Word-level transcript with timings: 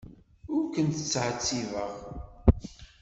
Ur 0.53 0.63
kent-ttɛettibeɣ. 0.73 1.91